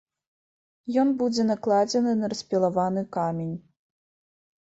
[1.01, 3.53] Ён будзе накладзены на распілаваны камень.